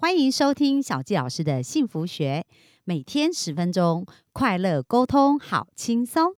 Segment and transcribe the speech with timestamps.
[0.00, 2.46] 欢迎收听小纪老师的幸福学，
[2.84, 6.36] 每天十分钟，快乐沟通，好轻松。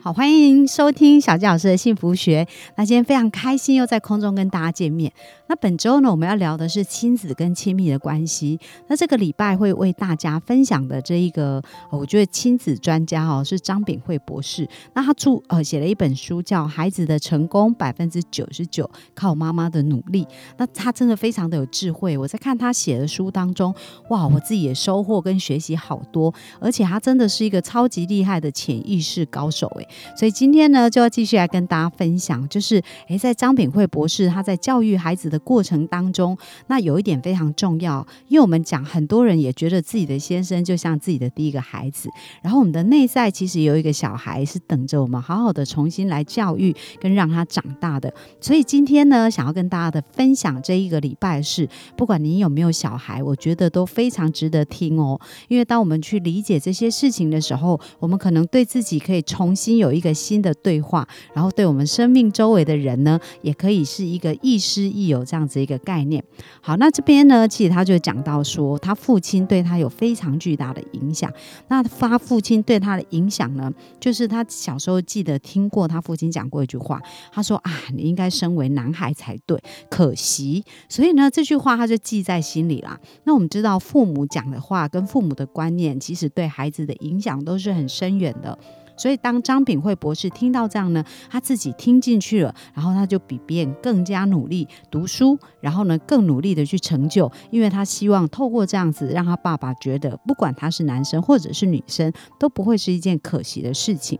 [0.00, 2.48] 好，欢迎收听小纪老师的幸福学。
[2.76, 5.12] 那今天非常开心，又在空中跟大家见面。
[5.48, 8.60] 那本周呢，我们要聊的是亲子跟亲密的关系。
[8.86, 14.68] 那这个礼拜会为大家分享的这一个，我觉得亲子专家哦，是张炳慧博士。
[14.92, 20.24] 那他著呃写了一本书，叫《孩子的成功百分之九十九靠妈妈的努力》。
[20.58, 22.18] 那他真的非常的有智慧。
[22.18, 23.74] 我在看他写的书当中，
[24.10, 26.32] 哇，我自己也收获跟学习好多。
[26.60, 29.88] 而且他真的是一个超级厉害的潜意识高手，诶。
[30.14, 42.10] 所以今天呢，就要继续来跟大家分享，就是诶，在张炳慧博士他在教育孩子的过程当中，那有一点非常重要，因为我们讲很多人也觉得自己的先生就像自己的第一个孩子，
[42.42, 48.12] 然后我们的内在其实有一个小孩是等着我们好好的重新来教育跟让他长大的。
[48.40, 59.78] 所以今天呢，想要跟大家的分享这一个礼拜是，不管您有没有小孩，我觉得都非常值得听哦，因为当我们去理解这些事情的时候，我们可能对自己可以重新。
[59.78, 66.24] 有一个新的对话，然后对我们生命周围的人呢，也可以是一个亦师亦友这样子一个概念。
[66.62, 71.30] 好，那这边呢，其实他就讲到说，他父亲对他有非常巨大的影响。
[71.68, 73.70] 那他父亲对他的影响呢，
[74.00, 76.98] 就是他小时候记得听过他父亲讲过一句话，
[77.30, 80.64] 他说啊，你应该身为男孩才对，可惜。
[80.88, 82.98] 所以呢，这句话他就记在心里啦。
[83.24, 88.58] 那我们知道，父母讲的话跟父母的观念，其实对孩子的影响都是很深远的。
[88.98, 104.18] 所以，当张炳惠博士听到这样呢，他自己听进去了，然后他就比别人更加努力读书，然后呢，更努力的去成就，因为他希望透过这样子，让他爸爸觉得，不管他是男生或者是女生，都不会是一件可惜的事情。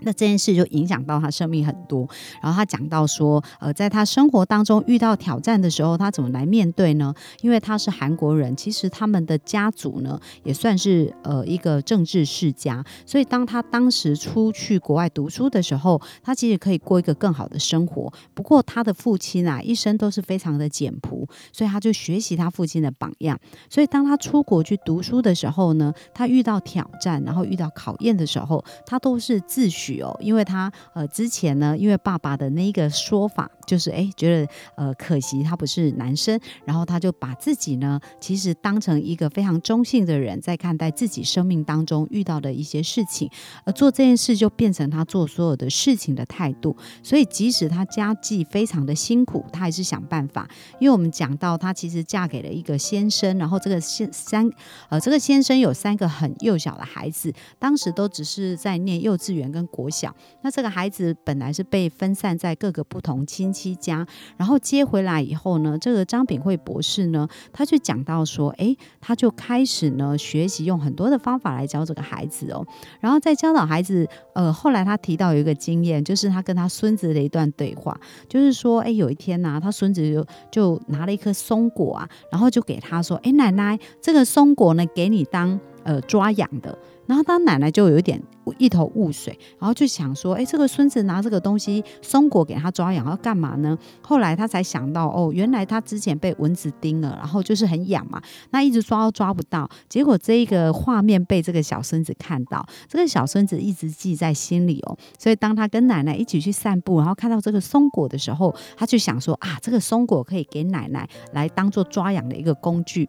[0.00, 2.08] 那这件事就影响到他生命很多。
[2.42, 7.14] 然后他讲到说，呃，在他生活当中遇到挑战的时候，他怎么来面对呢？
[7.40, 18.12] 因为他是韩国人，其实他们的家族呢也算是呃一个政治世家，所以当他当时出去国外读书的时候，他其实可以过一个更好的生活。
[18.34, 21.13] 不过他的父亲啊，一生都是非常的简朴，
[21.52, 23.38] 所以他就学习他父亲的榜样。
[23.70, 30.04] 所以当他出国去读书的时候呢，他遇到挑战，然后遇到考验的时候，他都是自诩。
[30.04, 43.30] 哦，因为他呃之前呢，因为爸爸的那个说法就是哎，觉得呃可惜他不是男生，然后他就把自己呢其实当成一个非常中性的人，在看待自己生命当中遇到的一些事情，
[43.64, 46.76] 而做这件事就变成他做所有的事情的态度。
[47.02, 50.48] 所以即使他家计非常的辛苦，他还是想办法。
[50.80, 54.50] 因为我们讲到她其实嫁给了一个先生，然后这个先三
[54.90, 59.88] 呃这个先生有三个很幼小的孩子，当时都只是在念幼稚园跟国。
[59.94, 64.04] 小，那这个孩子本来是被分散在各个不同亲戚家，
[64.36, 72.66] 然后接回来以后呢，这个张炳慧博士呢，他就讲到说，哎，他就开始呢学习用很多的方法来教这个孩子哦，
[72.98, 77.96] 然后在教导孩子，呃，后来他提到有一个经验，就是他跟他孙子的一段对话，
[78.28, 86.76] 就是说，哎，有一天呢，他孙子就就拿了一颗松果啊，然后就给他说，哎，奶奶，这个松果呢，给你当呃抓痒的。
[87.06, 88.18] 然后他奶奶就有一点
[88.56, 99.68] 一头雾水，然后就想说：“哎，这个孙子拿这个东西松果给他抓痒要干嘛呢？”后来他才想到，哦，原来他之前被蚊子叮了，然后就是很痒嘛，那一直抓都抓不到。
[99.86, 104.96] 结果这一个画面被这个小孙子看到，这个小孙子一直记在心里哦。
[105.18, 113.06] 所以当他跟奶奶一起去散步，然后看到这个松果的时候，他就想说：“啊，这个松果可以给奶奶来当做抓痒的一个工具。”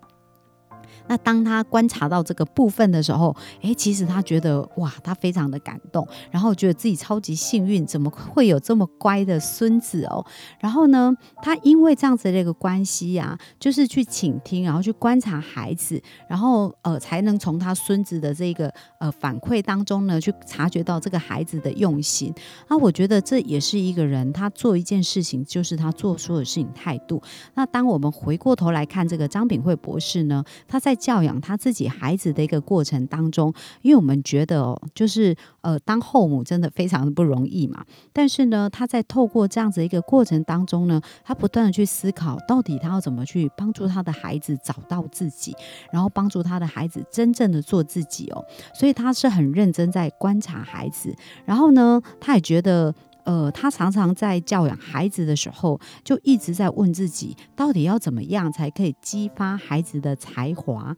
[1.08, 10.26] 那当他观察到这个部分的时候，诶，其实他觉得哇，他非常的感动，然后觉得自己超级幸运，怎么会有这么乖的孙子哦？
[10.60, 22.34] 然后呢，他因为这样子的一个关系呀，就是去倾听，然后去观察孩子，然后呃，才能从他孙子的这个呃反馈当中呢，去察觉到这个孩子的用心。
[22.68, 27.22] 那我觉得这也是一个人他做一件事情，就是他做所有事情态度。
[27.54, 37.86] 那当我们回过头来看这个张炳慧博士呢，他在教养他自己孩子的一个过程当中，因为我们觉得哦，就是呃，当后母真的非常的不容易嘛。
[38.14, 45.56] 但是呢，他在透过这样子一个过程当中呢，他不断的去思考，到底他要怎么去帮助他的孩子找到自己，
[45.92, 48.44] 然后帮助他的孩子真正的做自己哦。
[48.74, 51.16] 所以他是很认真在观察孩子，
[51.46, 52.94] 然后呢，他也觉得。
[53.26, 60.96] 呃，他常常在教养孩子的时候，就一直在问自己，到底要怎么样才可以激发孩子的才华？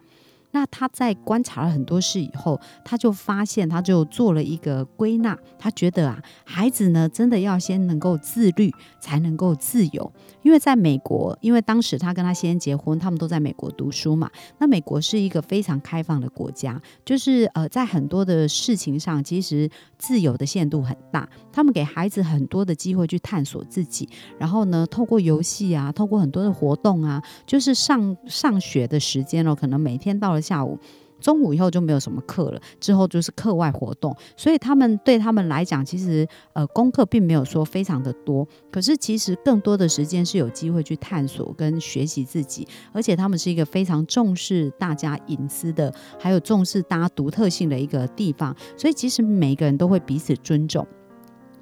[0.52, 5.38] 那他在观察了很多事以后，他就发现，他就做了一个归纳。
[5.60, 10.12] 他觉得啊，孩子呢，真的要先能够自律，才能够自由。
[10.42, 14.32] 因为在美国，因为当时他跟他先结婚，他们都在美国读书嘛。
[14.58, 21.28] 那美国是一个非常开放的国家，就是呃，在很多的事情上，其实自由的限度很大。
[21.52, 24.08] 他们给孩子很多的机会去探索自己，
[24.40, 30.78] 然后呢，透过游戏啊，透过很多的活动啊，就是上上学的时间哦，可能每天到下午。
[31.20, 50.88] 中午以后就没有什么课了，之后就是课外活动，所以他们对他们来讲，其实呃功课并没有说非常的多，可是其实更多的时间是有机会去探索跟学习自己，而且他们是一个非常重视大家隐私的，还有重视大家独特性的一个地方，所以其实每个人都会彼此尊重。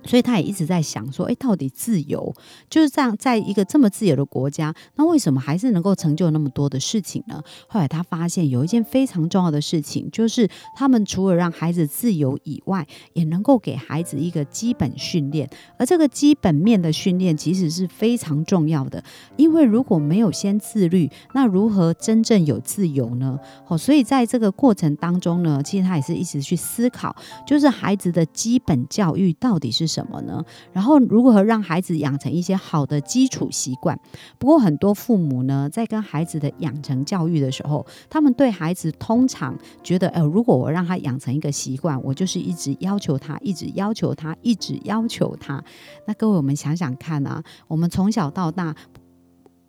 [0.06, 2.34] 所以他也一直在想说，哎，到底自由
[2.70, 7.42] 就是这样，在一个这么自由的国家，那为什么还是能够成就那么多的事情呢？
[7.68, 15.50] 后来他发现有一件非常重要的事情，就是他们除了让孩子自由以外，也能够给孩子一个基本训练，
[15.80, 19.04] 而这个基本面的训练其实是非常重要的，
[19.38, 23.40] 因为如果没有先自律，那如何真正有自由呢？
[23.66, 27.16] 好，所以在这个过程当中呢，其实他也是一直去思考，
[27.48, 29.95] 就是孩子的基本教育到底是。
[29.96, 30.44] 什么呢？
[30.74, 33.98] 然后如何让孩子养成一些好的基础习惯？
[34.38, 45.64] 不过很多父母呢，在跟孩子的养成教育的时候，他们对孩子通常觉得，呃，如果我让他养成一个习惯，我就是一直要求他，一直要求他，一直要求他。
[46.06, 48.76] 那各位，我们想想看啊，我们从小到大。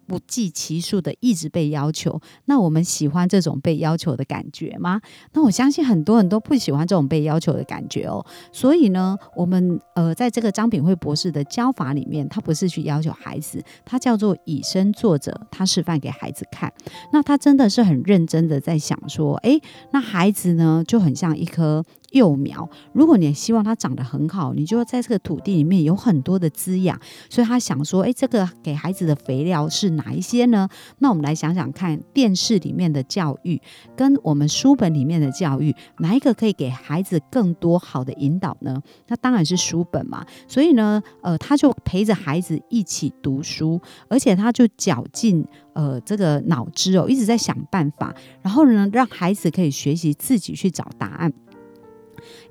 [0.07, 5.01] 不计其数的一直被要求，那我们喜欢这种被要求的感觉吗？
[5.33, 8.25] 那我相信很多人都不喜欢这种被要求的感觉哦。
[8.53, 16.73] 所以呢，我们呃，在这个张炳慧博士的教法里面，他不是去要求孩子，他叫做以身作则，他示范给孩子看。
[17.13, 19.61] 那他真的是很认真的在想说，诶，
[19.91, 21.85] 那孩子呢就很像一颗。
[22.17, 26.99] 幼苗，如果你希望它长得很好，你就要在这个土地里面有很多的滋养。
[27.29, 30.67] 所以他想说，哎，这个给孩子的肥料是哪一些呢？
[30.99, 33.61] 那我们来想想看，电视里面的教育
[33.95, 38.81] 跟我们书本里面的教育，哪一个可以给孩子更多好的引导呢？
[39.09, 40.25] 那当然是书本嘛。
[40.49, 43.79] 所以呢，呃，他就陪着孩子一起读书，
[44.09, 51.33] 而且他就绞尽呃这个脑汁哦，一直在想办法，然后呢，让孩子可以学习自己去找答案。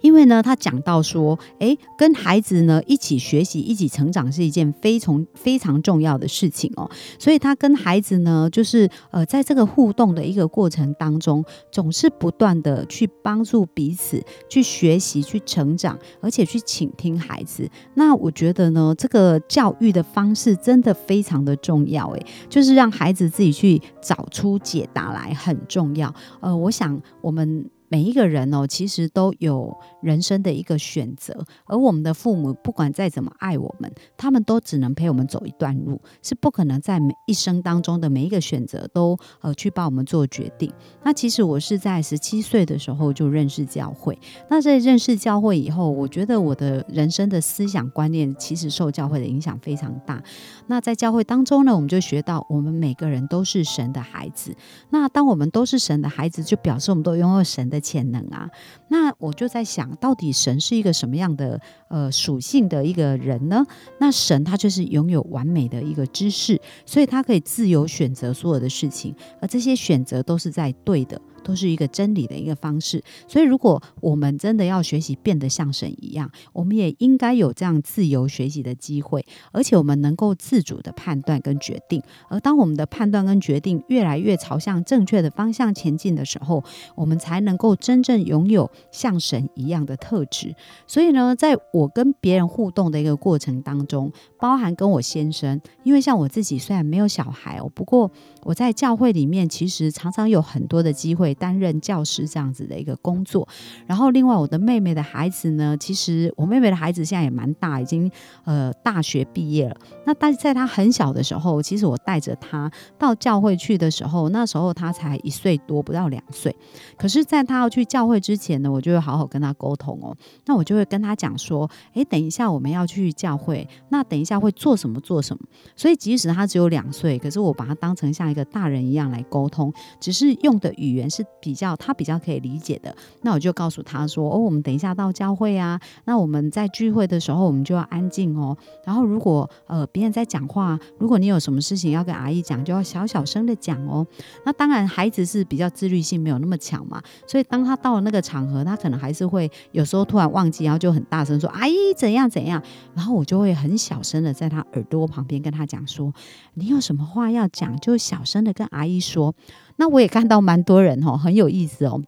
[0.01, 6.89] 因为呢，他讲到说，诶，跟孩子呢一起学习、一起成长是一件非常非常重要的事情哦。
[7.19, 17.69] 所以他跟孩子呢，就是呃，在这个互动的一个过程当中，总是不断的去帮助彼此去学习、去成长，而且去倾听孩子。
[17.95, 26.13] 那我觉得呢，这个教育的方式真的非常的重要，诶，就是让孩子自己去找出解答来很重要。
[26.39, 27.69] 呃，我想我们。
[27.95, 29.73] 每一个人哦，其实都有
[30.05, 40.71] 人生的一个选择，而我们的父母不管再怎么爱我们，他们都只能陪我们走一段路，是不可能在每一生当中的每一个选择都呃去帮我们做决定。
[41.03, 44.19] 那其实我是在十七岁的时候就认识教会，
[44.49, 50.21] 那在认识教会以后，我觉得我的人生的思想观念其实受教会的影响非常大。
[50.67, 54.53] 那在教会当中呢，我们就学到我们每个人都是神的孩子。
[54.89, 57.81] 那当我们都是神的孩子，就表示我们都拥有神的。
[57.85, 58.49] 潜能啊，
[58.87, 63.65] 那我就在想到底神是一个什么样的呃属性的一个人呢？
[63.99, 71.19] 那神他就是拥有完美的一个知识，所以他可以自由选择所有的事情，而这些选择都是在对的。
[71.45, 82.01] 都是一个真理的一个方式，所以如果我们真的要学习变得像神一样，我们也应该有这样自由学习的机会，而且我们能够自主的判断跟决定。
[82.29, 86.63] 而当我们的判断跟决定越来越朝向正确的方向前进的时候，
[86.95, 90.55] 我们才能够真正拥有像神一样的特质。
[90.87, 98.09] 所以呢，在我跟别人互动的一个过程当中，包含跟我先生，因为像我自己虽然没有小孩哦，不过
[98.41, 101.34] 我在教会里面其实常常有很多的机会。
[101.35, 103.47] 担任教师这样子的一个工作，
[103.85, 108.09] 然后另外我的妹妹的孩子呢，其实我妹妹的孩子现在也蛮大，已经
[108.45, 109.75] 呃大学毕业了。
[110.05, 116.55] 那但是在他很小的时候，其实我带着他到教会去的时候，那时候他才一岁多，不到两岁。
[116.97, 120.15] 可是，在他要去教会之前呢，我就会好好跟他沟通哦。
[120.45, 125.43] 那我就会跟他讲说，诶，等一下我们要去教会，那等一下会做什么做什么。
[125.75, 131.24] 所以即使他只有两岁，可是我把他当成像一个大人一样来沟通，只是用的语言是。
[131.39, 132.95] 比较他比较可以理解的。
[133.21, 138.57] 那我就告诉他说：“哦，我们等一下到教会啊，那我们在聚会的时候，我们就要安静哦。
[138.85, 144.05] 然后如果呃别人在讲话，如果你有什么事情要跟阿姨讲，就要小小声的讲哦。
[144.45, 152.61] 那当然，孩子是比较自律性没有那么强嘛，所以当他到了那个场合，他可能还是会有时候突然忘记，然后就很大声说：‘阿姨怎样怎样。’
[152.95, 156.13] 然后我就会很小声的在他耳朵旁边跟他讲说
[156.55, 159.33] ：‘你有什么话要讲，就小声的跟阿姨说。’
[159.77, 162.01] 那我也看到蛮多人哦，很有意思哦。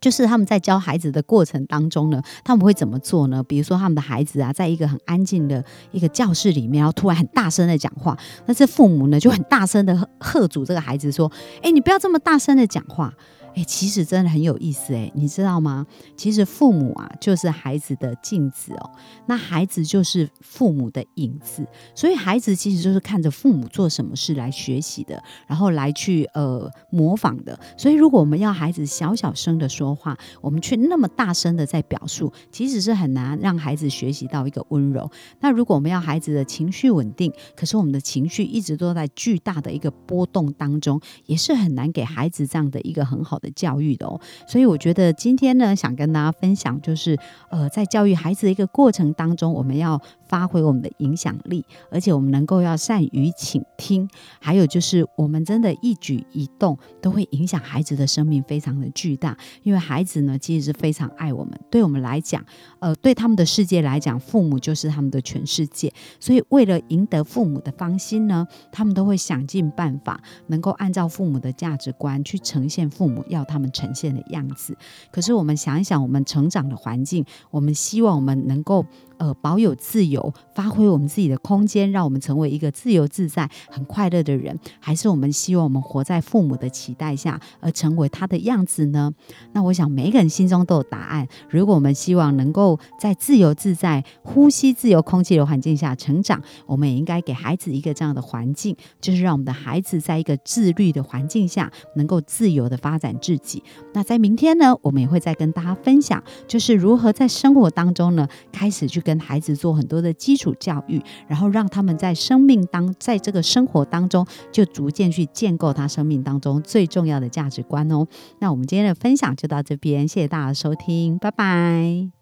[0.00, 3.42] 就是他们在教孩子的过程当中呢，他们会怎么做呢？
[3.42, 11.30] 比如说他们的孩子啊，在一个很安静的一个教室里面，然后突然很大声的讲话，那这父母呢就很大声的喝阻这个孩子说
[11.62, 13.12] ：“哎，你不要这么大声的讲话。”
[13.54, 15.86] 哎，其实真的很有意思哎，你知道吗？
[16.16, 18.90] 其实父母啊，就是孩子的镜子哦。
[19.26, 27.58] 那孩子就是父母的影子，所以孩子其实就是看着父母做什么事来学习的，然后来去呃模仿的。
[27.76, 35.10] 所以如果我们要孩子小小声的说话，我们却那么大声的在表述，其实是很难让孩子学习到一个温柔。
[35.40, 43.41] 那如果我们要孩子的情绪稳定，可是我们的情绪一直都在巨大的一个波动当中，也是很难给孩子这样的一个很好。
[43.42, 47.18] 的教育的哦，所以我觉得今天呢，想跟大家分享，就是
[47.50, 50.00] 呃，在教育孩子的一个过程当中，我们要
[50.32, 54.08] 发挥我们的影响力，而且我们能够要善于倾听，
[54.40, 59.36] 还有就是我们真的一举一动都会影响孩子的生命，非常的巨大。
[59.62, 62.42] 因为孩子呢，其实是非常爱我们，对我们来讲，
[62.78, 65.92] 呃，对他们的世界来讲，父母就是他们的全世界。
[66.18, 73.22] 所以为了赢得父母的芳心呢，他们都会想尽办法，能够按照父母的价值观去呈现父母。
[73.28, 74.74] 要他们呈现的样子，
[75.10, 78.86] 可是我们想一想，我们成长的环境，我们希望我们能够。
[79.22, 89.12] 呃，保有自由，发挥我们自己的空间，让我们成为一个自由自在、很快乐的人，还是我们希望我们活在父母的期待下，而成为他的样子呢？
[89.52, 91.28] 那我想每个人心中都有答案。
[91.48, 103.62] 如果我们希望能够在自由自在、呼吸自由空气的环境下成长，我们也应该给孩子一个这样的环境，就是让我们的孩子在一个自律的环境下，能够自由的发展自己。
[103.94, 109.11] 那在明天呢，我们也会再跟大家分享，就是如何在生活当中呢，开始去跟。
[109.12, 118.06] 跟孩子做很多的基础教育，然后让他们在生命当在这个生活当中，就逐渐去建构他生命当中最重要的价值观哦。
[118.38, 122.21] 那我们今天的分享就到这边，谢谢大家收听，拜拜。